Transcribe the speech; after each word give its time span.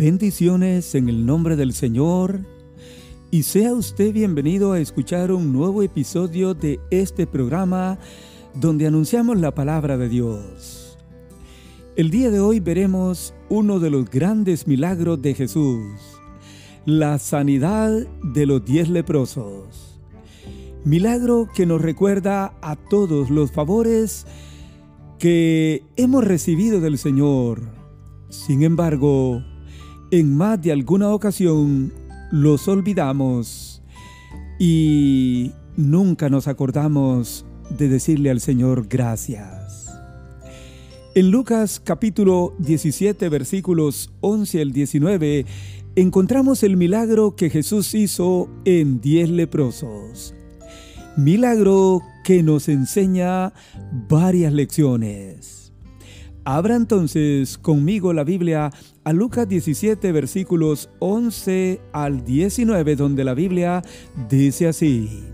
Bendiciones 0.00 0.94
en 0.94 1.10
el 1.10 1.26
nombre 1.26 1.56
del 1.56 1.74
Señor 1.74 2.40
y 3.30 3.42
sea 3.42 3.74
usted 3.74 4.14
bienvenido 4.14 4.72
a 4.72 4.80
escuchar 4.80 5.30
un 5.30 5.52
nuevo 5.52 5.82
episodio 5.82 6.54
de 6.54 6.80
este 6.90 7.26
programa 7.26 7.98
donde 8.54 8.86
anunciamos 8.86 9.38
la 9.38 9.54
palabra 9.54 9.98
de 9.98 10.08
Dios. 10.08 10.96
El 11.96 12.08
día 12.08 12.30
de 12.30 12.40
hoy 12.40 12.60
veremos 12.60 13.34
uno 13.50 13.78
de 13.78 13.90
los 13.90 14.08
grandes 14.08 14.66
milagros 14.66 15.20
de 15.20 15.34
Jesús, 15.34 16.00
la 16.86 17.18
sanidad 17.18 17.92
de 18.22 18.46
los 18.46 18.64
diez 18.64 18.88
leprosos. 18.88 20.00
Milagro 20.82 21.46
que 21.54 21.66
nos 21.66 21.82
recuerda 21.82 22.54
a 22.62 22.76
todos 22.76 23.28
los 23.28 23.52
favores 23.52 24.26
que 25.18 25.82
hemos 25.96 26.24
recibido 26.24 26.80
del 26.80 26.96
Señor. 26.96 27.60
Sin 28.30 28.62
embargo, 28.62 29.42
en 30.10 30.36
más 30.36 30.60
de 30.60 30.72
alguna 30.72 31.10
ocasión 31.10 31.92
los 32.32 32.66
olvidamos 32.68 33.82
y 34.58 35.52
nunca 35.76 36.28
nos 36.28 36.48
acordamos 36.48 37.46
de 37.76 37.88
decirle 37.88 38.30
al 38.30 38.40
Señor 38.40 38.88
gracias. 38.88 39.88
En 41.14 41.30
Lucas 41.30 41.80
capítulo 41.82 42.54
17 42.58 43.28
versículos 43.28 44.12
11 44.20 44.62
al 44.62 44.72
19 44.72 45.46
encontramos 45.96 46.62
el 46.62 46.76
milagro 46.76 47.36
que 47.36 47.50
Jesús 47.50 47.94
hizo 47.94 48.48
en 48.64 49.00
diez 49.00 49.28
leprosos. 49.28 50.34
Milagro 51.16 52.02
que 52.24 52.42
nos 52.42 52.68
enseña 52.68 53.52
varias 54.08 54.52
lecciones. 54.52 55.59
Abra 56.44 56.74
entonces 56.74 57.58
conmigo 57.58 58.12
la 58.12 58.24
Biblia 58.24 58.70
a 59.04 59.12
Lucas 59.12 59.46
17 59.46 60.10
versículos 60.12 60.88
11 60.98 61.80
al 61.92 62.24
19 62.24 62.96
donde 62.96 63.24
la 63.24 63.34
Biblia 63.34 63.82
dice 64.28 64.66
así. 64.66 65.24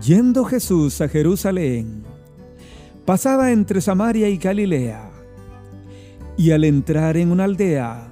Yendo 0.00 0.44
Jesús 0.44 1.00
a 1.00 1.08
Jerusalén, 1.08 2.04
pasaba 3.04 3.50
entre 3.50 3.80
Samaria 3.80 4.28
y 4.28 4.38
Galilea, 4.38 5.10
y 6.36 6.52
al 6.52 6.64
entrar 6.64 7.16
en 7.16 7.30
una 7.30 7.44
aldea, 7.44 8.08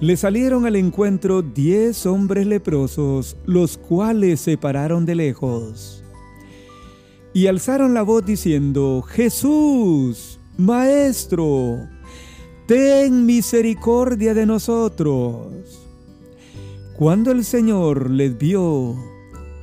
le 0.00 0.16
salieron 0.16 0.66
al 0.66 0.76
encuentro 0.76 1.42
diez 1.42 2.06
hombres 2.06 2.46
leprosos, 2.46 3.36
los 3.46 3.78
cuales 3.78 4.40
se 4.40 4.58
pararon 4.58 5.06
de 5.06 5.14
lejos 5.16 6.05
y 7.36 7.48
alzaron 7.48 7.92
la 7.92 8.00
voz 8.00 8.24
diciendo, 8.24 9.02
Jesús, 9.02 10.38
Maestro, 10.56 11.86
ten 12.66 13.26
misericordia 13.26 14.32
de 14.32 14.46
nosotros. 14.46 15.52
Cuando 16.96 17.32
el 17.32 17.44
Señor 17.44 18.10
les 18.10 18.38
vio, 18.38 18.96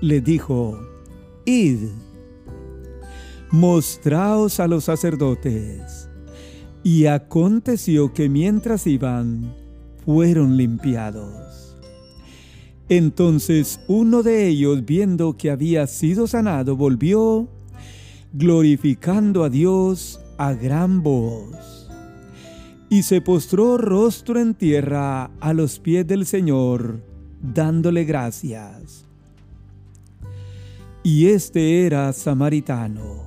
le 0.01 0.21
dijo, 0.21 0.79
Id, 1.45 1.79
mostraos 3.49 4.59
a 4.59 4.67
los 4.67 4.83
sacerdotes. 4.83 6.07
Y 6.83 7.07
aconteció 7.07 8.13
que 8.13 8.29
mientras 8.29 8.85
iban, 8.85 9.51
fueron 10.05 10.57
limpiados. 10.57 11.75
Entonces 12.87 13.79
uno 13.87 14.21
de 14.21 14.47
ellos, 14.47 14.85
viendo 14.85 15.37
que 15.37 15.49
había 15.49 15.87
sido 15.87 16.27
sanado, 16.27 16.75
volvió 16.75 17.49
glorificando 18.33 19.43
a 19.43 19.49
Dios 19.49 20.19
a 20.37 20.53
gran 20.53 21.03
voz. 21.03 21.89
Y 22.89 23.03
se 23.03 23.21
postró 23.21 23.77
rostro 23.77 24.39
en 24.39 24.55
tierra 24.55 25.31
a 25.39 25.53
los 25.53 25.79
pies 25.79 26.05
del 26.05 26.25
Señor, 26.25 27.01
dándole 27.41 28.03
gracias. 28.03 29.05
Y 31.03 31.27
este 31.27 31.85
era 31.85 32.11
samaritano. 32.13 33.23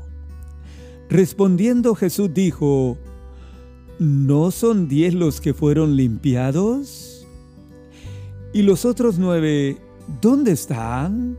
Respondiendo 1.08 1.94
Jesús 1.94 2.32
dijo, 2.34 2.98
¿no 3.98 4.50
son 4.50 4.88
diez 4.88 5.14
los 5.14 5.40
que 5.40 5.54
fueron 5.54 5.96
limpiados? 5.96 7.26
¿Y 8.52 8.62
los 8.62 8.84
otros 8.84 9.18
nueve, 9.18 9.78
dónde 10.20 10.52
están? 10.52 11.36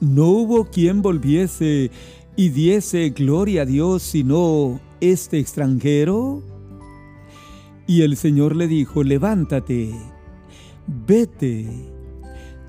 No 0.00 0.26
hubo 0.28 0.64
quien 0.66 1.02
volviese 1.02 1.90
y 2.36 2.48
diese 2.48 3.10
gloria 3.10 3.62
a 3.62 3.66
Dios 3.66 4.02
sino 4.02 4.80
este 5.00 5.38
extranjero? 5.38 6.42
Y 7.86 8.02
el 8.02 8.16
Señor 8.16 8.56
le 8.56 8.66
dijo, 8.66 9.02
levántate, 9.02 9.94
vete, 11.06 11.68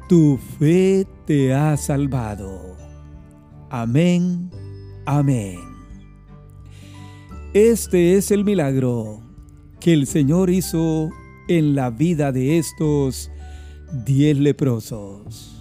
tu 0.10 0.38
fe 0.60 1.08
te 1.26 1.54
ha 1.54 1.78
salvado. 1.78 2.76
Amén, 3.70 4.52
amén. 5.06 5.60
Este 7.54 8.16
es 8.18 8.32
el 8.32 8.44
milagro 8.44 9.22
que 9.80 9.94
el 9.94 10.08
Señor 10.08 10.50
hizo 10.50 11.10
en 11.48 11.76
la 11.76 11.90
vida 11.90 12.32
de 12.32 12.58
estos 12.58 13.32
diez 14.06 14.38
leprosos. 14.38 15.55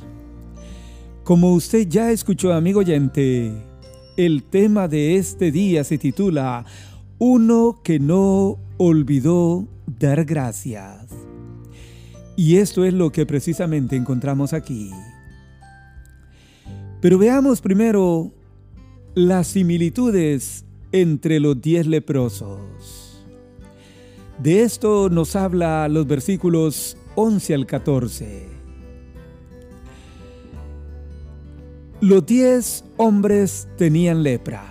Como 1.25 1.55
usted 1.55 1.89
ya 1.89 2.11
escuchó, 2.11 2.53
amigo 2.53 2.81
oyente, 2.81 3.51
el 4.19 4.43
tema 4.43 4.89
de 4.89 5.17
este 5.17 5.51
día 5.51 5.83
se 5.83 5.97
titula 5.97 6.67
Uno 7.19 7.81
que 7.83 7.99
no 7.99 8.59
olvidó 8.77 9.67
dar 9.99 10.27
gracias. 10.27 11.07
Y 12.37 12.57
esto 12.57 12.85
es 12.85 12.93
lo 12.93 13.11
que 13.11 13.25
precisamente 13.25 13.97
encontramos 13.97 14.53
aquí. 14.53 14.91
Pero 17.01 17.17
veamos 17.17 17.63
primero 17.63 18.31
las 19.15 19.47
similitudes 19.47 20.67
entre 20.93 21.41
los 21.41 21.59
diez 21.59 21.87
leprosos. 21.87 23.25
De 24.43 24.63
esto 24.63 25.09
nos 25.09 25.37
habla 25.37 25.89
los 25.89 26.07
versículos 26.07 26.99
11 27.15 27.55
al 27.55 27.65
14. 27.65 28.54
Los 32.05 32.27
diez 32.27 32.85
hombres 32.99 33.67
tenían 33.79 34.23
lepra. 34.23 34.63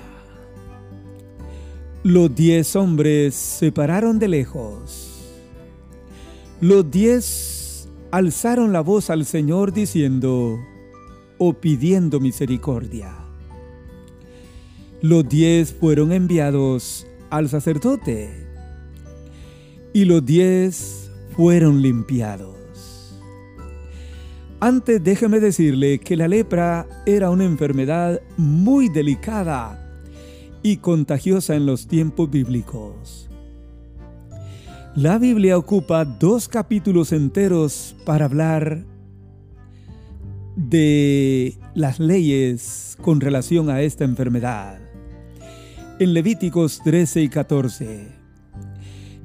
Los 2.03 2.35
diez 2.35 2.75
hombres 2.75 3.33
se 3.33 3.71
pararon 3.71 4.19
de 4.19 4.27
lejos. 4.27 5.33
Los 6.61 6.91
diez 6.91 7.89
alzaron 8.11 8.71
la 8.71 8.81
voz 8.81 9.09
al 9.09 9.25
Señor 9.25 9.73
diciendo 9.73 10.59
o 11.39 11.53
pidiendo 11.53 12.19
misericordia. 12.19 13.15
Los 15.01 15.27
diez 15.27 15.73
fueron 15.73 16.11
enviados 16.11 17.07
al 17.31 17.49
sacerdote 17.49 18.29
y 19.91 20.05
los 20.05 20.23
diez 20.23 21.09
fueron 21.35 21.81
limpiados. 21.81 22.62
Antes 24.63 25.03
déjeme 25.03 25.41
decirle 25.41 25.99
que 25.99 26.15
la 26.15 26.29
lepra 26.29 26.87
era 27.05 27.29
una 27.31 27.43
enfermedad 27.43 28.21
muy 28.37 28.87
delicada 28.87 29.77
y 30.61 30.77
contagiosa 30.77 31.55
en 31.55 31.65
los 31.65 31.85
tiempos 31.85 32.31
bíblicos. 32.31 33.29
La 34.95 35.17
Biblia 35.17 35.57
ocupa 35.57 36.05
dos 36.05 36.47
capítulos 36.47 37.11
enteros 37.11 37.93
para 38.05 38.23
hablar 38.23 38.85
de 40.55 41.57
las 41.75 41.99
leyes 41.99 42.97
con 43.01 43.19
relación 43.19 43.69
a 43.69 43.81
esta 43.81 44.05
enfermedad. 44.05 44.79
En 45.99 46.13
Levíticos 46.13 46.79
13 46.85 47.21
y 47.23 47.27
14 47.27 48.22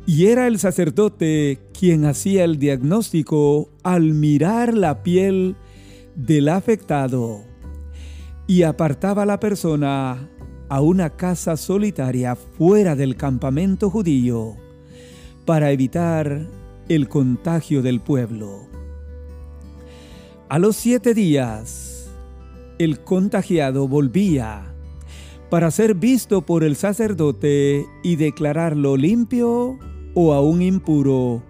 y 0.09 0.29
era 0.29 0.47
el 0.47 0.59
sacerdote 0.59 1.59
quien 1.79 2.07
hacía 2.07 2.45
el 2.45 2.59
diagnóstico 2.59 3.69
al 3.83 4.15
mirar 4.15 4.73
la 4.73 5.03
piel 5.03 5.55
del 6.15 6.49
afectado 6.49 7.43
y 8.47 8.63
apartaba 8.63 9.25
a 9.25 9.27
la 9.27 9.39
persona 9.39 10.31
a 10.71 10.81
una 10.81 11.11
casa 11.11 11.59
solitaria 11.59 12.37
fuera 12.37 12.97
del 12.97 13.17
campamento 13.17 13.91
judío 13.91 14.57
para 15.45 15.73
evitar 15.73 16.49
el 16.89 17.11
contagio 17.11 17.83
del 17.83 18.01
pueblo. 18.01 18.67
A 20.49 20.59
los 20.59 20.77
siete 20.77 21.13
días, 21.13 22.09
el 22.79 23.01
contagiado 23.01 23.87
volvía 23.87 24.75
para 25.51 25.71
ser 25.71 25.95
visto 25.95 26.47
por 26.47 26.65
el 26.65 26.77
sacerdote 26.77 27.85
y 28.03 28.17
declararlo 28.17 28.97
limpio 28.97 29.79
o 30.15 30.33
aún 30.33 30.63
impuro, 30.63 31.43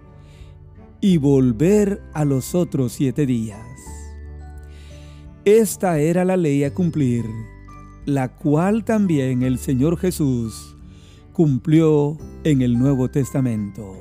y 1.01 1.17
volver 1.17 2.01
a 2.13 2.25
los 2.25 2.55
otros 2.55 2.93
siete 2.93 3.25
días. 3.25 3.65
Esta 5.45 5.99
era 5.99 6.25
la 6.25 6.37
ley 6.37 6.63
a 6.63 6.73
cumplir, 6.73 7.25
la 8.05 8.35
cual 8.35 8.83
también 8.83 9.43
el 9.43 9.57
Señor 9.57 9.97
Jesús 9.97 10.75
cumplió 11.33 12.17
en 12.43 12.61
el 12.61 12.77
Nuevo 12.77 13.09
Testamento. 13.09 13.95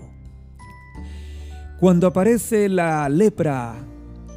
Cuando 1.78 2.08
aparece 2.08 2.68
la 2.68 3.08
lepra, 3.08 3.76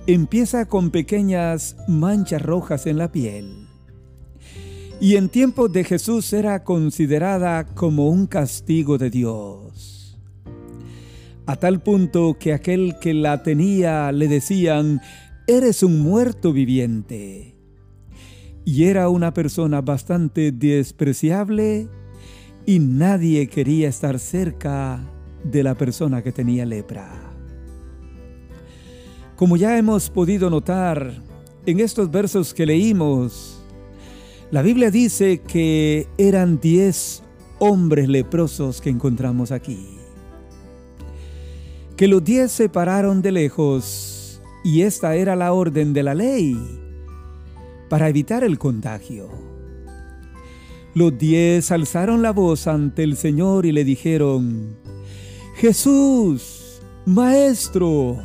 empieza 0.06 0.66
con 0.68 0.92
pequeñas 0.92 1.76
manchas 1.88 2.42
rojas 2.42 2.86
en 2.86 2.98
la 2.98 3.12
piel. 3.12 3.68
Y 5.00 5.16
en 5.16 5.30
tiempos 5.30 5.72
de 5.72 5.84
Jesús 5.84 6.32
era 6.32 6.64
considerada 6.64 7.66
como 7.66 8.10
un 8.10 8.28
castigo 8.28 9.00
de 9.00 9.10
Dios. 9.10 9.91
A 11.52 11.58
tal 11.58 11.82
punto 11.82 12.38
que 12.40 12.54
aquel 12.54 12.96
que 13.02 13.14
la 13.14 13.44
tenía 13.44 14.14
le 14.14 14.30
decían, 14.30 15.02
eres 15.48 15.84
un 15.84 16.00
muerto 16.00 16.54
viviente. 16.54 17.58
Y 18.64 18.86
era 18.86 19.10
una 19.10 19.34
persona 19.34 19.82
bastante 19.82 20.54
despreciable 20.54 21.90
y 22.66 22.80
nadie 22.80 23.50
quería 23.50 23.90
estar 23.90 24.18
cerca 24.18 25.06
de 25.44 25.62
la 25.62 25.76
persona 25.76 26.24
que 26.24 26.32
tenía 26.32 26.66
lepra. 26.66 27.34
Como 29.36 29.58
ya 29.58 29.78
hemos 29.78 30.10
podido 30.10 30.50
notar 30.50 31.22
en 31.66 31.82
estos 31.82 32.10
versos 32.10 32.54
que 32.54 32.66
leímos, 32.66 33.62
la 34.52 34.62
Biblia 34.62 34.90
dice 34.90 35.42
que 35.42 36.08
eran 36.18 36.62
diez 36.62 37.24
hombres 37.60 38.08
leprosos 38.08 38.80
que 38.80 38.90
encontramos 38.90 39.52
aquí. 39.52 40.01
Que 42.02 42.08
los 42.08 42.24
diez 42.24 42.52
se 42.52 42.68
pararon 42.68 43.22
de 43.22 43.32
lejos 43.32 44.42
y 44.64 44.82
esta 44.82 45.14
era 45.14 45.36
la 45.36 45.54
orden 45.54 45.94
de 45.94 46.02
la 46.02 46.16
ley 46.16 46.58
para 47.90 48.10
evitar 48.10 48.44
el 48.44 48.58
contagio. 48.58 49.30
Los 50.96 51.16
diez 51.20 51.70
alzaron 51.70 52.24
la 52.24 52.32
voz 52.32 52.66
ante 52.66 53.04
el 53.04 53.16
Señor 53.16 53.68
y 53.68 53.72
le 53.72 53.84
dijeron, 53.84 54.78
Jesús, 55.58 56.82
Maestro, 57.06 58.18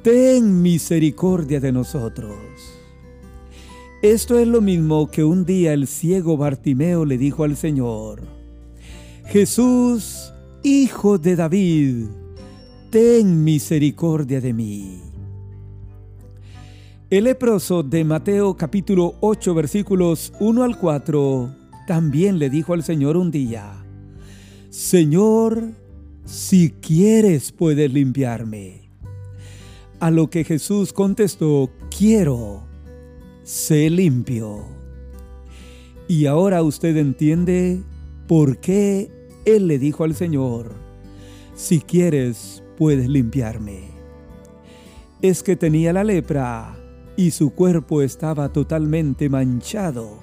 ten 0.00 0.62
misericordia 0.62 1.60
de 1.60 1.72
nosotros. 1.72 2.38
Esto 4.00 4.38
es 4.38 4.48
lo 4.48 4.62
mismo 4.62 5.10
que 5.10 5.24
un 5.24 5.44
día 5.44 5.74
el 5.74 5.88
ciego 5.88 6.38
Bartimeo 6.38 7.04
le 7.04 7.18
dijo 7.18 7.44
al 7.44 7.54
Señor, 7.54 8.22
Jesús, 9.26 10.32
Hijo 10.62 11.18
de 11.18 11.36
David, 11.36 12.06
ten 12.90 13.44
misericordia 13.44 14.40
de 14.40 14.54
mí. 14.54 15.02
El 17.10 17.24
leproso 17.24 17.82
de 17.82 18.02
Mateo 18.04 18.56
capítulo 18.56 19.14
8 19.20 19.54
versículos 19.54 20.32
1 20.40 20.62
al 20.62 20.78
4 20.78 21.54
también 21.86 22.38
le 22.38 22.48
dijo 22.48 22.72
al 22.72 22.82
Señor 22.82 23.18
un 23.18 23.30
día, 23.30 23.84
Señor, 24.70 25.72
si 26.24 26.70
quieres 26.70 27.52
puedes 27.52 27.92
limpiarme. 27.92 28.90
A 30.00 30.10
lo 30.10 30.30
que 30.30 30.44
Jesús 30.44 30.92
contestó, 30.92 31.70
quiero, 31.96 32.62
sé 33.42 33.90
limpio. 33.90 34.64
Y 36.06 36.24
ahora 36.24 36.62
usted 36.62 36.96
entiende 36.96 37.82
por 38.26 38.58
qué 38.58 39.10
Él 39.44 39.66
le 39.66 39.78
dijo 39.78 40.04
al 40.04 40.14
Señor, 40.14 40.72
si 41.54 41.80
quieres 41.80 42.62
puedes 42.78 43.08
limpiarme. 43.08 43.90
Es 45.20 45.42
que 45.42 45.56
tenía 45.56 45.92
la 45.92 46.04
lepra 46.04 46.76
y 47.16 47.32
su 47.32 47.50
cuerpo 47.50 48.02
estaba 48.02 48.52
totalmente 48.52 49.28
manchado 49.28 50.20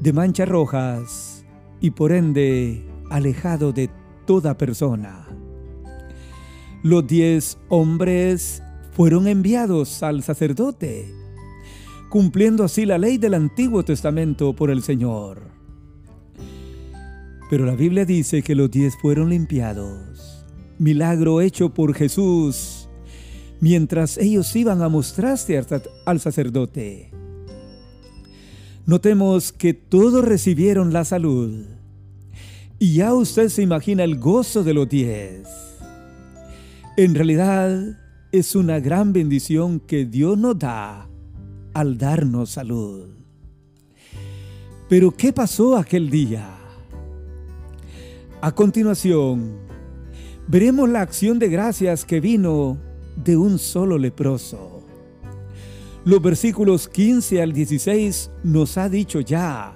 de 0.00 0.12
manchas 0.12 0.48
rojas 0.48 1.44
y 1.80 1.92
por 1.92 2.10
ende 2.10 2.84
alejado 3.10 3.72
de 3.72 3.88
toda 4.26 4.58
persona. 4.58 5.28
Los 6.82 7.06
diez 7.06 7.58
hombres 7.68 8.60
fueron 8.90 9.28
enviados 9.28 10.02
al 10.02 10.24
sacerdote, 10.24 11.14
cumpliendo 12.08 12.64
así 12.64 12.86
la 12.86 12.98
ley 12.98 13.18
del 13.18 13.34
Antiguo 13.34 13.84
Testamento 13.84 14.52
por 14.56 14.70
el 14.70 14.82
Señor. 14.82 15.42
Pero 17.48 17.66
la 17.66 17.76
Biblia 17.76 18.04
dice 18.04 18.42
que 18.42 18.54
los 18.56 18.70
diez 18.70 18.96
fueron 19.00 19.28
limpiados, 19.30 20.39
milagro 20.80 21.42
hecho 21.42 21.74
por 21.74 21.94
Jesús, 21.94 22.88
mientras 23.60 24.16
ellos 24.16 24.56
iban 24.56 24.80
a 24.80 24.88
mostrarse 24.88 25.62
al 26.06 26.20
sacerdote. 26.20 27.10
Notemos 28.86 29.52
que 29.52 29.74
todos 29.74 30.24
recibieron 30.24 30.92
la 30.92 31.04
salud. 31.04 31.66
Y 32.78 32.94
ya 32.94 33.12
usted 33.12 33.50
se 33.50 33.60
imagina 33.60 34.04
el 34.04 34.18
gozo 34.18 34.64
de 34.64 34.72
los 34.72 34.88
diez. 34.88 35.46
En 36.96 37.14
realidad 37.14 37.98
es 38.32 38.56
una 38.56 38.80
gran 38.80 39.12
bendición 39.12 39.80
que 39.80 40.06
Dios 40.06 40.38
nos 40.38 40.58
da 40.58 41.06
al 41.74 41.98
darnos 41.98 42.50
salud. 42.50 43.10
Pero 44.88 45.10
¿qué 45.10 45.30
pasó 45.32 45.76
aquel 45.76 46.08
día? 46.08 46.48
A 48.40 48.52
continuación, 48.52 49.69
veremos 50.48 50.88
la 50.88 51.00
acción 51.02 51.38
de 51.38 51.48
gracias 51.48 52.04
que 52.04 52.20
vino 52.20 52.78
de 53.16 53.36
un 53.36 53.58
solo 53.58 53.98
leproso. 53.98 54.82
Los 56.04 56.22
versículos 56.22 56.88
15 56.88 57.42
al 57.42 57.52
16 57.52 58.30
nos 58.42 58.78
ha 58.78 58.88
dicho 58.88 59.20
ya 59.20 59.74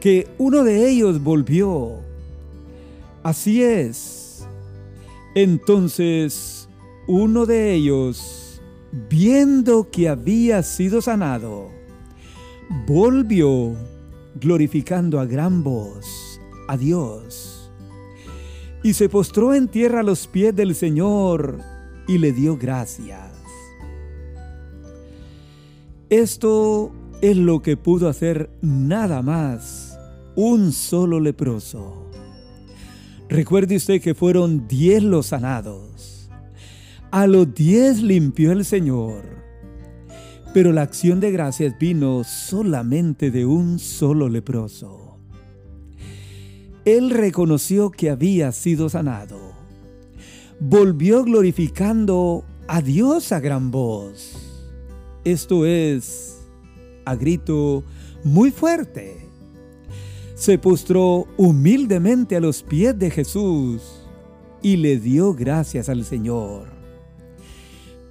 que 0.00 0.28
uno 0.38 0.62
de 0.62 0.88
ellos 0.88 1.22
volvió. 1.22 2.00
Así 3.22 3.62
es. 3.62 4.46
Entonces 5.34 6.68
uno 7.08 7.46
de 7.46 7.74
ellos, 7.74 8.60
viendo 9.08 9.90
que 9.90 10.08
había 10.08 10.62
sido 10.62 11.02
sanado, 11.02 11.70
volvió 12.86 13.74
glorificando 14.40 15.20
a 15.20 15.26
gran 15.26 15.62
voz 15.62 16.40
a 16.68 16.76
Dios 16.76 17.55
y 18.86 18.94
se 18.94 19.08
postró 19.08 19.52
en 19.52 19.66
tierra 19.66 19.98
a 19.98 20.04
los 20.04 20.28
pies 20.28 20.54
del 20.54 20.72
Señor 20.76 21.58
y 22.06 22.18
le 22.18 22.30
dio 22.30 22.56
gracias. 22.56 23.32
Esto 26.08 26.92
es 27.20 27.36
lo 27.36 27.62
que 27.62 27.76
pudo 27.76 28.08
hacer 28.08 28.48
nada 28.62 29.22
más 29.22 29.98
un 30.36 30.70
solo 30.70 31.18
leproso. 31.18 32.08
Recuerde 33.28 33.74
usted 33.74 34.00
que 34.00 34.14
fueron 34.14 34.68
diez 34.68 35.02
los 35.02 35.26
sanados. 35.26 36.30
A 37.10 37.26
los 37.26 37.52
diez 37.52 38.00
limpió 38.00 38.52
el 38.52 38.64
Señor. 38.64 39.24
Pero 40.54 40.70
la 40.70 40.82
acción 40.82 41.18
de 41.18 41.32
gracias 41.32 41.76
vino 41.76 42.22
solamente 42.22 43.32
de 43.32 43.46
un 43.46 43.80
solo 43.80 44.28
leproso. 44.28 45.05
Él 46.86 47.10
reconoció 47.10 47.90
que 47.90 48.08
había 48.08 48.50
sido 48.52 48.88
sanado. 48.88 49.38
Volvió 50.58 51.22
glorificando 51.24 52.44
a 52.66 52.80
Dios 52.80 53.32
a 53.32 53.40
gran 53.40 53.70
voz 53.70 54.46
esto 55.26 55.66
es 55.66 56.38
a 57.04 57.16
grito 57.16 57.82
muy 58.22 58.52
fuerte. 58.52 59.16
Se 60.36 60.56
postró 60.56 61.26
humildemente 61.36 62.36
a 62.36 62.40
los 62.40 62.62
pies 62.62 62.96
de 62.96 63.10
Jesús 63.10 64.06
y 64.62 64.76
le 64.76 65.00
dio 65.00 65.34
gracias 65.34 65.88
al 65.88 66.04
Señor. 66.04 66.68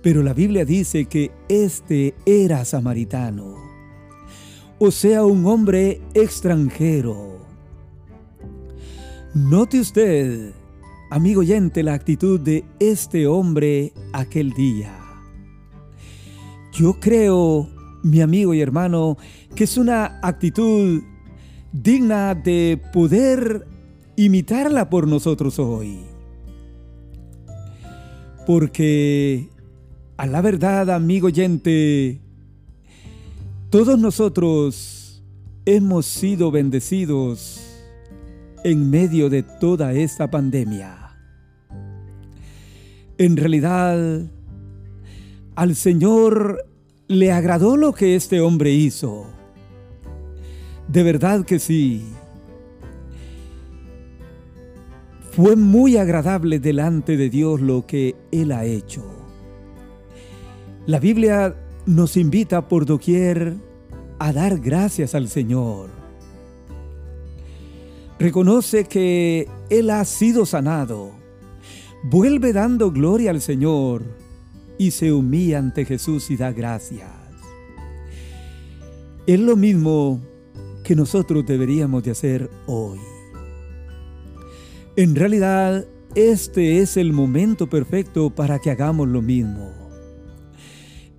Pero 0.02 0.24
la 0.24 0.34
Biblia 0.34 0.66
dice 0.66 1.06
que 1.06 1.32
este 1.48 2.16
era 2.26 2.66
samaritano, 2.66 3.56
o 4.78 4.92
sea, 4.92 5.24
un 5.24 5.46
hombre 5.46 6.02
extranjero. 6.14 7.45
Note 9.36 9.82
usted, 9.82 10.54
amigo 11.10 11.42
oyente, 11.42 11.84
la 11.84 11.94
actitud 11.94 12.40
de 12.40 12.64
este 12.80 13.28
hombre 13.28 13.92
aquel 14.14 14.54
día. 14.54 14.98
Yo 16.72 17.02
creo, 17.02 17.68
mi 18.02 18.22
amigo 18.22 18.54
y 18.54 18.62
hermano, 18.62 19.18
que 19.54 19.66
es 19.66 19.76
una 19.76 20.22
actitud 20.24 21.04
digna 21.74 22.34
de 22.34 22.82
poder 22.94 23.68
imitarla 24.16 24.90
por 24.90 25.06
nosotros 25.06 25.60
hoy. 25.60 26.00
Porque, 28.48 29.50
a 30.16 30.28
la 30.28 30.40
verdad, 30.40 30.90
amigo 30.92 31.28
oyente, 31.28 32.22
todos 33.70 34.00
nosotros 34.00 35.22
hemos 35.66 36.06
sido 36.06 36.52
bendecidos 36.52 37.65
en 38.66 38.90
medio 38.90 39.30
de 39.30 39.44
toda 39.44 39.94
esta 39.94 40.32
pandemia. 40.32 41.16
En 43.20 43.38
realidad, 43.38 44.24
al 45.54 45.76
Señor 45.76 46.66
le 47.08 47.32
agradó 47.32 47.78
lo 47.78 47.94
que 47.94 48.16
este 48.16 48.42
hombre 48.42 48.72
hizo. 48.72 49.28
De 50.88 51.04
verdad 51.04 51.46
que 51.46 51.60
sí. 51.60 52.08
Fue 55.30 55.56
muy 55.56 55.98
agradable 55.98 56.58
delante 56.58 57.18
de 57.18 57.30
Dios 57.30 57.62
lo 57.62 57.86
que 57.86 58.16
Él 58.32 58.52
ha 58.52 58.66
hecho. 58.66 59.06
La 60.88 61.00
Biblia 61.00 61.56
nos 61.86 62.18
invita 62.18 62.68
por 62.68 62.88
doquier 62.88 63.58
a 64.18 64.34
dar 64.34 64.58
gracias 64.58 65.14
al 65.14 65.28
Señor. 65.28 65.95
Reconoce 68.20 68.86
que 68.86 69.48
Él 69.70 69.90
ha 69.90 70.06
sido 70.06 70.46
sanado. 70.46 71.12
Vuelve 72.04 72.54
dando 72.54 72.92
gloria 72.92 73.32
al 73.32 73.42
Señor 73.42 74.04
y 74.78 74.92
se 74.92 75.12
humilla 75.12 75.60
ante 75.60 75.86
Jesús 75.86 76.30
y 76.32 76.38
da 76.38 76.52
gracias. 76.52 77.10
Es 79.28 79.40
lo 79.40 79.56
mismo 79.56 80.22
que 80.84 80.96
nosotros 80.96 81.46
deberíamos 81.46 82.04
de 82.04 82.12
hacer 82.12 82.50
hoy. 82.68 83.00
En 84.96 85.16
realidad, 85.16 85.86
este 86.14 86.80
es 86.80 86.96
el 86.96 87.12
momento 87.12 87.68
perfecto 87.68 88.30
para 88.30 88.60
que 88.60 88.72
hagamos 88.72 89.08
lo 89.10 89.22
mismo. 89.22 89.85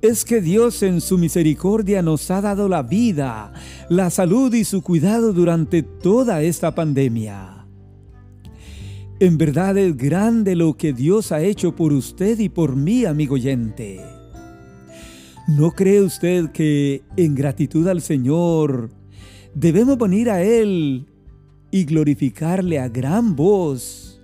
Es 0.02 0.24
que 0.24 0.40
Dios 0.40 0.82
en 0.82 1.00
su 1.00 1.16
misericordia 1.16 2.02
nos 2.02 2.30
ha 2.30 2.40
dado 2.40 2.68
la 2.68 2.82
vida, 2.82 3.52
la 3.88 4.10
salud 4.10 4.52
y 4.52 4.64
su 4.64 4.82
cuidado 4.82 5.32
durante 5.32 5.82
toda 5.82 6.42
esta 6.42 6.74
pandemia. 6.74 7.66
En 9.18 9.38
verdad 9.38 9.78
es 9.78 9.96
grande 9.96 10.54
lo 10.54 10.76
que 10.76 10.92
Dios 10.92 11.32
ha 11.32 11.40
hecho 11.40 11.74
por 11.74 11.94
usted 11.94 12.38
y 12.38 12.50
por 12.50 12.76
mí, 12.76 13.06
amigo 13.06 13.36
oyente. 13.36 14.04
¿No 15.48 15.70
cree 15.70 16.02
usted 16.02 16.50
que 16.50 17.02
en 17.16 17.34
gratitud 17.34 17.88
al 17.88 18.02
Señor 18.02 18.90
debemos 19.54 19.96
venir 19.96 20.28
a 20.28 20.42
Él 20.42 21.06
y 21.70 21.84
glorificarle 21.84 22.78
a 22.78 22.90
gran 22.90 23.34
voz, 23.34 24.20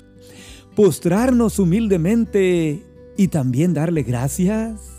postrarnos 0.76 1.58
humildemente 1.58 2.82
y 3.16 3.28
también 3.28 3.72
darle 3.72 4.02
gracias? 4.02 4.91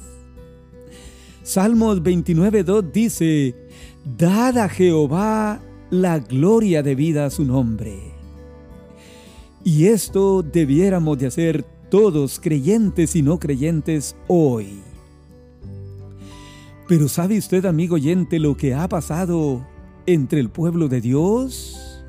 Salmos 1.43 2.01
29.2 2.01 2.91
dice, 2.93 3.55
Dad 4.17 4.57
a 4.57 4.69
Jehová 4.69 5.62
la 5.89 6.19
gloria 6.19 6.81
debida 6.81 7.25
a 7.25 7.29
su 7.29 7.43
nombre. 7.43 8.13
Y 9.65 9.88
esto 9.88 10.41
debiéramos 10.41 11.17
de 11.19 11.27
hacer 11.27 11.65
todos, 11.89 12.39
creyentes 12.39 13.15
y 13.17 13.21
no 13.21 13.39
creyentes, 13.39 14.15
hoy. 14.27 14.81
Pero 16.88 17.09
¿sabe 17.09 17.38
usted, 17.38 17.65
amigo 17.65 17.95
oyente, 17.95 18.39
lo 18.39 18.55
que 18.55 18.73
ha 18.73 18.88
pasado 18.88 19.65
entre 20.05 20.39
el 20.39 20.50
pueblo 20.50 20.88
de 20.88 21.01
Dios? 21.01 22.05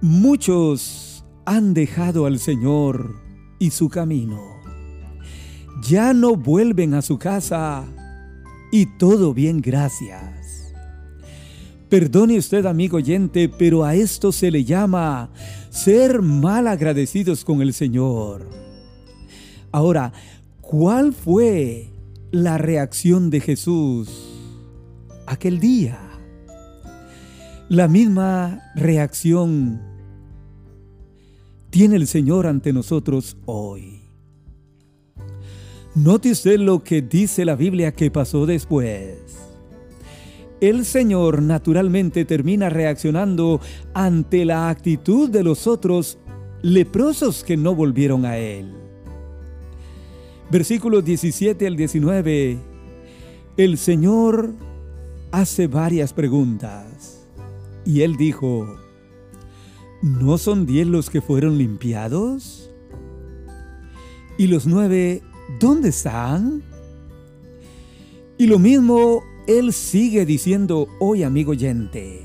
Muchos 0.00 1.24
han 1.44 1.72
dejado 1.72 2.26
al 2.26 2.40
Señor 2.40 3.14
y 3.60 3.70
su 3.70 3.88
camino. 3.88 4.57
Ya 5.82 6.12
no 6.12 6.34
vuelven 6.34 6.94
a 6.94 7.02
su 7.02 7.18
casa 7.18 7.84
y 8.72 8.86
todo 8.98 9.32
bien, 9.32 9.60
gracias. 9.60 10.74
Perdone 11.88 12.36
usted, 12.36 12.66
amigo 12.66 12.98
oyente, 12.98 13.48
pero 13.48 13.84
a 13.84 13.94
esto 13.94 14.30
se 14.30 14.50
le 14.50 14.64
llama 14.64 15.30
ser 15.70 16.20
mal 16.20 16.66
agradecidos 16.66 17.44
con 17.44 17.62
el 17.62 17.72
Señor. 17.72 18.46
Ahora, 19.72 20.12
¿cuál 20.60 21.14
fue 21.14 21.90
la 22.30 22.58
reacción 22.58 23.30
de 23.30 23.40
Jesús 23.40 24.10
aquel 25.26 25.60
día? 25.60 25.98
La 27.70 27.88
misma 27.88 28.62
reacción 28.74 29.80
tiene 31.70 31.96
el 31.96 32.06
Señor 32.06 32.46
ante 32.46 32.72
nosotros 32.72 33.36
hoy. 33.46 33.97
Note 35.94 36.30
usted 36.30 36.58
lo 36.58 36.84
que 36.84 37.02
dice 37.02 37.44
la 37.44 37.56
Biblia 37.56 37.92
que 37.92 38.10
pasó 38.10 38.46
después. 38.46 39.16
El 40.60 40.84
Señor 40.84 41.42
naturalmente 41.42 42.24
termina 42.24 42.68
reaccionando 42.68 43.60
ante 43.94 44.44
la 44.44 44.68
actitud 44.68 45.30
de 45.30 45.44
los 45.44 45.66
otros 45.66 46.18
leprosos 46.62 47.44
que 47.44 47.56
no 47.56 47.74
volvieron 47.74 48.24
a 48.26 48.38
Él. 48.38 48.72
Versículos 50.50 51.04
17 51.04 51.66
al 51.66 51.76
19. 51.76 52.58
El 53.56 53.78
Señor 53.78 54.52
hace 55.30 55.66
varias 55.66 56.12
preguntas. 56.12 57.26
Y 57.84 58.02
Él 58.02 58.16
dijo, 58.16 58.66
¿No 60.02 60.38
son 60.38 60.64
diez 60.64 60.86
los 60.86 61.10
que 61.10 61.20
fueron 61.20 61.58
limpiados? 61.58 62.70
¿Y 64.38 64.46
los 64.46 64.66
nueve 64.66 65.22
dónde 65.60 65.88
están? 65.90 66.62
Y 68.36 68.46
lo 68.46 68.58
mismo 68.58 69.22
él 69.46 69.72
sigue 69.72 70.24
diciendo 70.26 70.88
hoy, 71.00 71.22
amigo 71.22 71.52
oyente. 71.52 72.24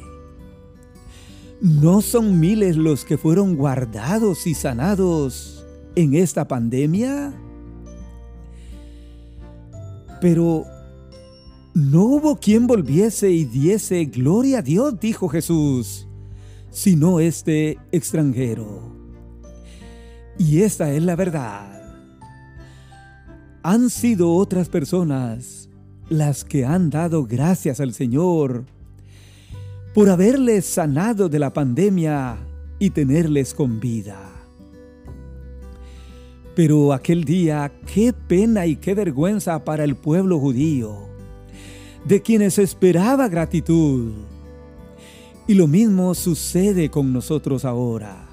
¿No 1.62 2.02
son 2.02 2.40
miles 2.40 2.76
los 2.76 3.06
que 3.06 3.18
fueron 3.18 3.56
guardados 3.56 4.46
y 4.48 4.54
sanados 4.54 5.66
en 5.96 6.14
esta 6.14 6.48
pandemia? 6.48 7.34
Pero 10.20 10.66
no 11.74 12.04
hubo 12.04 12.36
quien 12.38 12.68
volviese 12.68 13.32
y 13.32 13.46
diese 13.46 14.06
gloria 14.06 14.60
a 14.60 14.62
Dios, 14.62 15.00
dijo 15.00 15.30
Jesús 15.30 16.08
sino 16.74 17.20
este 17.20 17.78
extranjero. 17.92 18.82
Y 20.40 20.64
esta 20.64 20.92
es 20.92 21.04
la 21.04 21.16
verdad. 21.16 21.83
Han 23.64 23.90
sido 23.90 24.34
otras 24.34 24.68
personas 24.68 25.70
las 26.10 26.44
que 26.44 26.66
han 26.66 26.90
dado 26.90 27.26
gracias 27.26 27.80
al 27.80 27.94
Señor 27.94 28.66
por 29.94 30.10
haberles 30.10 30.66
sanado 30.66 31.30
de 31.30 31.40
la 31.40 31.54
pandemia 31.54 32.38
y 32.78 32.90
tenerles 32.90 33.54
con 33.54 33.80
vida. 33.80 34.20
Pero 36.56 36.92
aquel 36.92 37.24
día, 37.24 37.72
qué 37.92 38.12
pena 38.12 38.66
y 38.66 38.76
qué 38.76 38.94
vergüenza 38.96 39.64
para 39.64 39.86
el 39.86 39.96
pueblo 39.96 40.40
judío, 40.40 40.98
de 42.06 42.22
quienes 42.22 42.60
esperaba 42.60 43.30
gratitud 43.30 44.12
y 45.48 45.54
lo 45.54 45.68
mismo 45.68 46.14
sucede 46.16 46.90
con 46.90 47.14
nosotros 47.14 47.64
ahora. 47.64 48.33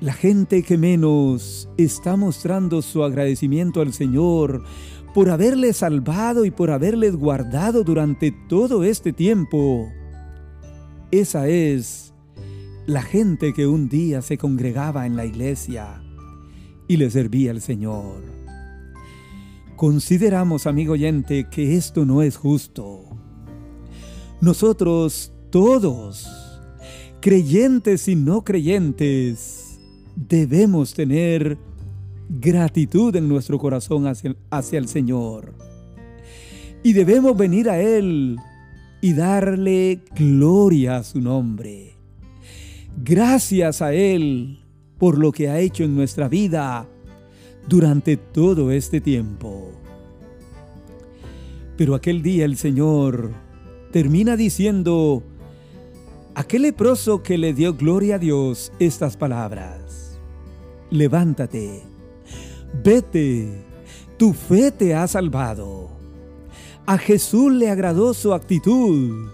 La 0.00 0.14
gente 0.14 0.62
que 0.62 0.78
menos 0.78 1.68
está 1.76 2.16
mostrando 2.16 2.80
su 2.80 3.04
agradecimiento 3.04 3.82
al 3.82 3.92
Señor 3.92 4.64
por 5.12 5.28
haberles 5.28 5.78
salvado 5.78 6.46
y 6.46 6.50
por 6.50 6.70
haberles 6.70 7.16
guardado 7.16 7.84
durante 7.84 8.32
todo 8.48 8.82
este 8.82 9.12
tiempo. 9.12 9.92
Esa 11.10 11.48
es 11.48 12.14
la 12.86 13.02
gente 13.02 13.52
que 13.52 13.66
un 13.66 13.90
día 13.90 14.22
se 14.22 14.38
congregaba 14.38 15.04
en 15.04 15.16
la 15.16 15.26
iglesia 15.26 16.02
y 16.88 16.96
le 16.96 17.10
servía 17.10 17.50
al 17.50 17.60
Señor. 17.60 18.22
Consideramos, 19.76 20.66
amigo 20.66 20.94
oyente, 20.94 21.46
que 21.50 21.76
esto 21.76 22.06
no 22.06 22.22
es 22.22 22.36
justo. 22.36 23.04
Nosotros 24.40 25.32
todos, 25.50 26.26
creyentes 27.20 28.08
y 28.08 28.16
no 28.16 28.44
creyentes, 28.44 29.59
debemos 30.16 30.94
tener 30.94 31.58
gratitud 32.28 33.14
en 33.16 33.28
nuestro 33.28 33.58
corazón 33.58 34.06
hacia, 34.06 34.78
el 34.78 34.88
Señor. 34.88 35.54
Y 36.82 36.92
debemos 36.92 37.36
venir 37.36 37.68
a 37.68 37.80
Él 37.80 38.36
y 39.00 39.12
darle 39.12 40.00
gloria 40.14 40.96
a 40.96 41.02
su 41.02 41.20
nombre. 41.20 41.94
Gracias 42.96 43.82
a 43.82 43.92
Él 43.92 44.60
por 44.98 45.18
lo 45.18 45.32
que 45.32 45.48
ha 45.48 45.58
hecho 45.58 45.84
en 45.84 45.96
nuestra 45.96 46.28
vida 46.28 46.86
durante 47.68 48.16
todo 48.16 48.70
este 48.70 49.00
tiempo. 49.00 49.70
Pero 51.76 51.94
aquel 51.94 52.22
día 52.22 52.44
el 52.44 52.56
Señor 52.56 53.32
termina 53.90 54.36
diciendo 54.36 55.22
aquel 56.34 56.62
leproso 56.62 57.22
que 57.22 57.38
le 57.38 57.54
dio 57.54 57.74
gloria 57.74 58.16
a 58.16 58.18
Dios 58.18 58.72
estas 58.78 59.16
palabras. 59.16 59.79
Levántate, 60.90 61.82
vete, 62.82 63.64
tu 64.18 64.32
fe 64.32 64.70
te 64.72 64.94
ha 64.94 65.06
salvado. 65.06 65.88
A 66.84 66.98
Jesús 66.98 67.52
le 67.52 67.70
agradó 67.70 68.12
su 68.12 68.34
actitud, 68.34 69.28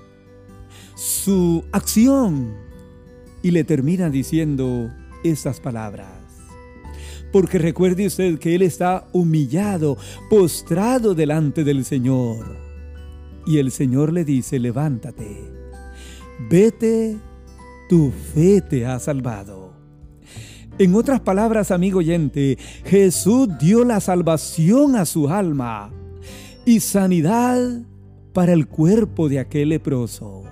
su 0.94 1.64
acción, 1.72 2.54
y 3.42 3.52
le 3.52 3.64
termina 3.64 4.10
diciendo 4.10 4.90
estas 5.24 5.60
palabras. 5.60 6.12
Porque 7.32 7.58
recuerde 7.58 8.06
usted 8.06 8.38
que 8.38 8.54
Él 8.54 8.62
está 8.62 9.06
humillado, 9.12 9.96
postrado 10.28 11.14
delante 11.14 11.64
del 11.64 11.84
Y 13.46 13.58
el 13.58 13.70
Señor 13.70 14.12
le 14.12 14.24
dice, 14.24 14.58
levántate, 14.58 15.50
vete 16.50 17.16
tu 17.88 18.10
fe 18.34 18.60
te 18.60 18.84
ha 18.84 18.98
salvado. 18.98 19.65
En 20.78 20.94
otras 20.94 21.20
palabras, 21.20 21.70
amigo 21.70 22.00
oyente, 22.00 22.58
Jesús 22.84 23.48
dio 23.58 23.82
la 23.82 23.98
salvación 23.98 24.94
a 24.96 25.06
su 25.06 25.30
alma 25.30 25.90
y 26.66 26.80
sanidad 26.80 27.80
para 28.34 28.52
el 28.52 28.66
cuerpo 28.66 29.30
de 29.30 29.38
aquel 29.38 29.70
leproso. 29.70 30.44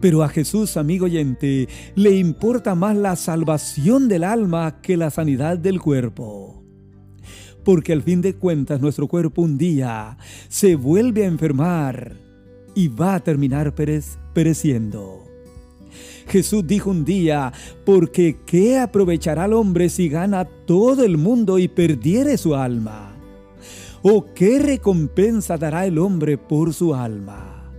Pero 0.00 0.22
a 0.22 0.30
Jesús, 0.30 0.78
amigo 0.78 1.04
oyente, 1.04 1.68
le 1.96 2.16
importa 2.16 2.74
más 2.74 2.96
la 2.96 3.14
salvación 3.16 4.08
del 4.08 4.24
alma 4.24 4.80
que 4.80 4.96
la 4.96 5.10
sanidad 5.10 5.58
del 5.58 5.78
cuerpo. 5.78 6.62
Porque 7.62 7.92
al 7.92 8.02
fin 8.02 8.22
de 8.22 8.36
cuentas 8.36 8.80
nuestro 8.80 9.06
cuerpo 9.06 9.42
un 9.42 9.58
día 9.58 10.16
se 10.48 10.76
vuelve 10.76 11.24
a 11.24 11.28
enfermar 11.28 12.16
y 12.74 12.88
va 12.88 13.16
a 13.16 13.20
terminar 13.20 13.74
pereciendo. 14.32 15.25
Jesús 16.26 16.66
dijo 16.66 16.90
un 16.90 17.04
día, 17.04 17.52
porque 17.84 18.38
¿qué 18.44 18.78
aprovechará 18.78 19.44
el 19.44 19.52
hombre 19.52 19.88
si 19.88 20.08
gana 20.08 20.44
todo 20.44 21.04
el 21.04 21.16
mundo 21.16 21.58
y 21.58 21.68
perdiere 21.68 22.36
su 22.36 22.54
alma? 22.54 23.14
¿O 24.02 24.34
qué 24.34 24.58
recompensa 24.58 25.56
dará 25.56 25.86
el 25.86 25.98
hombre 25.98 26.38
por 26.38 26.74
su 26.74 26.94
alma? 26.94 27.72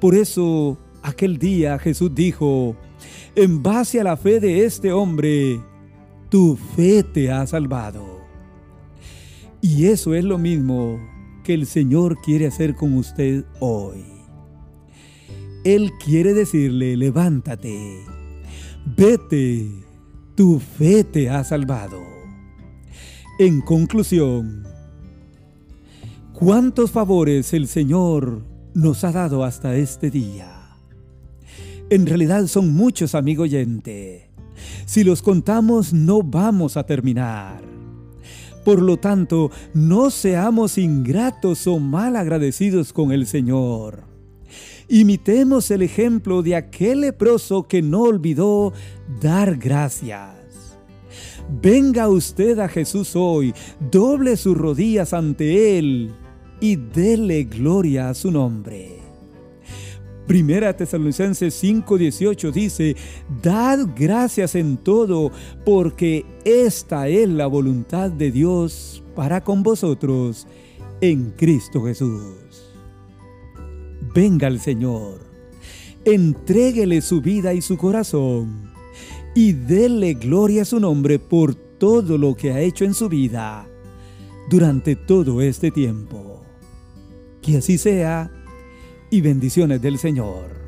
Por 0.00 0.14
eso, 0.14 0.76
aquel 1.02 1.38
día 1.38 1.78
Jesús 1.78 2.14
dijo, 2.14 2.76
en 3.36 3.62
base 3.62 4.00
a 4.00 4.04
la 4.04 4.16
fe 4.16 4.40
de 4.40 4.64
este 4.64 4.92
hombre, 4.92 5.60
tu 6.28 6.56
fe 6.76 7.02
te 7.02 7.30
ha 7.30 7.46
salvado. 7.46 8.20
Y 9.60 9.86
eso 9.86 10.14
es 10.14 10.24
lo 10.24 10.38
mismo 10.38 11.00
que 11.42 11.54
el 11.54 11.66
Señor 11.66 12.20
quiere 12.20 12.46
hacer 12.46 12.74
con 12.74 12.96
usted 12.96 13.44
hoy. 13.60 14.13
Él 15.64 15.92
quiere 15.92 16.34
decirle, 16.34 16.94
levántate, 16.94 18.04
vete, 18.84 19.70
tu 20.34 20.60
fe 20.60 21.04
te 21.04 21.30
ha 21.30 21.42
salvado. 21.42 22.02
En 23.38 23.62
conclusión, 23.62 24.64
¿cuántos 26.34 26.90
favores 26.90 27.54
el 27.54 27.66
Señor 27.66 28.44
nos 28.74 29.04
ha 29.04 29.12
dado 29.12 29.42
hasta 29.42 29.74
este 29.74 30.10
día? 30.10 30.76
En 31.88 32.04
realidad 32.04 32.46
son 32.46 32.74
muchos, 32.74 33.14
amigo 33.14 33.44
oyente. 33.44 34.28
Si 34.84 35.02
los 35.02 35.22
contamos 35.22 35.94
no 35.94 36.22
vamos 36.22 36.76
a 36.76 36.84
terminar. 36.84 37.62
Por 38.66 38.82
lo 38.82 38.98
tanto, 38.98 39.50
no 39.72 40.10
seamos 40.10 40.76
ingratos 40.76 41.66
o 41.66 41.78
mal 41.78 42.16
agradecidos 42.16 42.92
con 42.92 43.12
el 43.12 43.26
Señor 43.26 44.13
Imitemos 44.88 45.70
el 45.70 45.82
ejemplo 45.82 46.42
de 46.42 46.56
aquel 46.56 47.02
leproso 47.02 47.62
que 47.64 47.82
no 47.82 48.02
olvidó 48.02 48.72
dar 49.20 49.56
gracias. 49.56 50.78
Venga 51.62 52.08
usted 52.08 52.58
a 52.58 52.68
Jesús 52.68 53.14
hoy, 53.14 53.54
doble 53.90 54.36
sus 54.36 54.56
rodillas 54.56 55.12
ante 55.12 55.78
Él 55.78 56.12
y 56.60 56.76
dele 56.76 57.44
gloria 57.44 58.08
a 58.08 58.14
su 58.14 58.30
nombre. 58.30 58.98
Primera 60.26 60.74
Tesalonicenses 60.74 61.62
5:18 61.62 62.50
dice, 62.50 62.96
Dad 63.42 63.88
gracias 63.94 64.54
en 64.54 64.78
todo, 64.78 65.30
porque 65.66 66.24
esta 66.44 67.08
es 67.08 67.28
la 67.28 67.46
voluntad 67.46 68.10
de 68.10 68.30
Dios 68.30 69.02
para 69.14 69.44
con 69.44 69.62
vosotros 69.62 70.46
en 71.02 71.30
Cristo 71.32 71.84
Jesús 71.84 72.43
venga 74.14 74.46
al 74.46 74.60
Señor, 74.60 75.20
entréguele 76.04 77.00
su 77.00 77.20
vida 77.20 77.52
y 77.52 77.60
su 77.60 77.76
corazón 77.76 78.72
y 79.34 79.52
déle 79.52 80.14
gloria 80.14 80.62
a 80.62 80.64
su 80.64 80.78
nombre 80.78 81.18
por 81.18 81.54
todo 81.54 82.16
lo 82.16 82.34
que 82.36 82.52
ha 82.52 82.60
hecho 82.60 82.84
en 82.84 82.94
su 82.94 83.08
vida 83.08 83.68
durante 84.48 84.94
todo 84.94 85.42
este 85.42 85.70
tiempo. 85.70 86.42
Que 87.42 87.58
así 87.58 87.76
sea 87.76 88.30
y 89.10 89.20
bendiciones 89.20 89.82
del 89.82 89.98
Señor. 89.98 90.63